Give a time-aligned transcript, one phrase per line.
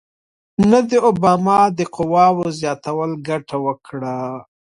[0.69, 4.15] نه د اوباما د قواوو زیاتولو ګټه وکړه.